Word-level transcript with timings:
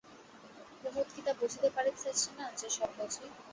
কুমুদ 0.79 1.07
কি 1.13 1.21
তা 1.25 1.31
বুঝিতে 1.39 1.69
পারিতেছে 1.75 2.29
না, 2.37 2.45
যে 2.59 2.67
সব 2.69 2.89
বোঝে? 2.97 3.25